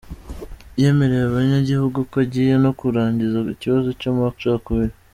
[0.81, 4.93] Yemereye abanyagihugu ko agiye no kurangiza ikibazo c'amacakubiri.